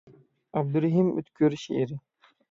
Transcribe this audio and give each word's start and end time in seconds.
ئابدۇرېھىم 0.61 1.11
ئۆتكۈر 1.21 1.55
شېئىرى. 1.65 1.99